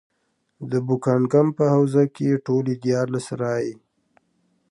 [0.71, 3.75] د بوکنګهم په حوزه کې ټولې دیارلس رایې.